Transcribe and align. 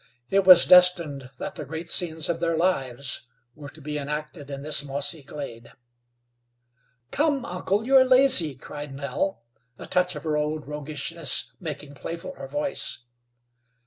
It 0.31 0.45
was 0.45 0.65
destined 0.65 1.29
that 1.37 1.53
the 1.53 1.63
great 1.63 1.87
scenes 1.87 2.27
of 2.27 2.39
their 2.39 2.57
lives 2.57 3.27
were 3.53 3.69
to 3.69 3.79
be 3.81 3.99
enacted 3.99 4.49
in 4.49 4.63
this 4.63 4.83
mossy 4.83 5.21
glade. 5.21 5.71
"Come, 7.11 7.45
uncle, 7.45 7.85
you 7.85 7.95
are 7.97 8.03
lazy," 8.03 8.55
cried 8.55 8.95
Nell, 8.95 9.43
a 9.77 9.85
touch 9.85 10.15
of 10.15 10.23
her 10.23 10.37
old 10.37 10.67
roguishness 10.67 11.51
making 11.59 11.93
playful 11.93 12.33
her 12.37 12.47
voice. 12.47 13.05